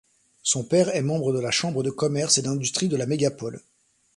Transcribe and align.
Son 0.41 0.63
père 0.63 0.89
est 0.95 1.03
membre 1.03 1.31
de 1.31 1.37
la 1.39 1.51
chambre 1.51 1.83
de 1.83 1.91
commerce 1.91 2.39
et 2.39 2.41
d'industrie 2.41 2.87
de 2.87 2.97
la 2.97 3.05
mégapole. 3.05 3.61